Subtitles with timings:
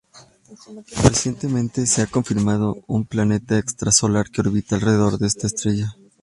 [1.03, 5.95] Recientemente se ha confirmado un planeta extrasolar que órbita alrededor esta estrella.